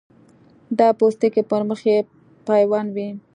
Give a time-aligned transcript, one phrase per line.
[0.79, 1.97] دا پوستکی پر مخ یې
[2.47, 3.09] پیوند وي.